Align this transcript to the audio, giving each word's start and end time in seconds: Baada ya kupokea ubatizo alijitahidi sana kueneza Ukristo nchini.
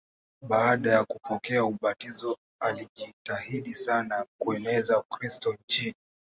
Baada 0.41 0.91
ya 0.91 1.03
kupokea 1.05 1.65
ubatizo 1.65 2.37
alijitahidi 2.59 3.73
sana 3.73 4.25
kueneza 4.39 4.99
Ukristo 4.99 5.53
nchini. 5.63 5.95